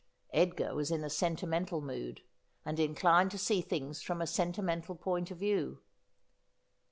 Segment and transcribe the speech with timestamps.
[0.33, 2.23] Edgar was in a sentimental mood,
[2.65, 5.79] and inclined to see things from a sentimental point of view.